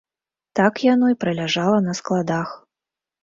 [0.59, 2.57] Так яно і праляжала на складах.